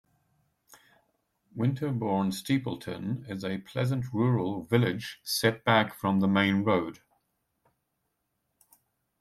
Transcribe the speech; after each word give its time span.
Winterbourne 1.53 2.31
Steepleton 2.31 3.29
is 3.29 3.45
a 3.45 3.59
pleasant 3.59 4.11
rural 4.11 4.63
village 4.65 5.19
set 5.23 5.63
back 5.63 5.93
from 5.93 6.21
the 6.21 6.27
main 6.27 6.63
road. 6.63 7.01